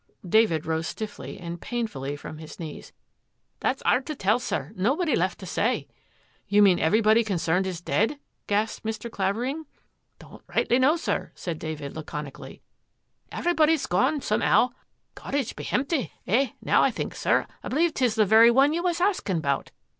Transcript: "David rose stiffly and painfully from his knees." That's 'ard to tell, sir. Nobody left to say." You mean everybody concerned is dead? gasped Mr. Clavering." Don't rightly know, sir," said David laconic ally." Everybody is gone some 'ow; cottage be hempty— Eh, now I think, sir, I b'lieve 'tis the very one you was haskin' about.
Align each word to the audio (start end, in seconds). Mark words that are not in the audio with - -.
"David 0.39 0.65
rose 0.65 0.87
stiffly 0.87 1.37
and 1.39 1.61
painfully 1.61 2.15
from 2.15 2.39
his 2.39 2.59
knees." 2.59 2.91
That's 3.59 3.83
'ard 3.83 4.07
to 4.07 4.15
tell, 4.15 4.39
sir. 4.39 4.71
Nobody 4.75 5.15
left 5.15 5.37
to 5.41 5.45
say." 5.45 5.87
You 6.49 6.63
mean 6.63 6.79
everybody 6.79 7.23
concerned 7.23 7.67
is 7.67 7.81
dead? 7.81 8.17
gasped 8.47 8.83
Mr. 8.83 9.11
Clavering." 9.11 9.67
Don't 10.17 10.41
rightly 10.47 10.79
know, 10.79 10.95
sir," 10.95 11.31
said 11.35 11.59
David 11.59 11.95
laconic 11.95 12.39
ally." 12.39 12.55
Everybody 13.31 13.73
is 13.73 13.85
gone 13.85 14.21
some 14.21 14.41
'ow; 14.41 14.71
cottage 15.13 15.55
be 15.55 15.65
hempty— 15.65 16.09
Eh, 16.25 16.53
now 16.63 16.81
I 16.81 16.89
think, 16.89 17.13
sir, 17.13 17.45
I 17.63 17.67
b'lieve 17.67 17.93
'tis 17.93 18.15
the 18.15 18.25
very 18.25 18.49
one 18.49 18.73
you 18.73 18.81
was 18.81 18.97
haskin' 18.97 19.37
about. 19.37 19.69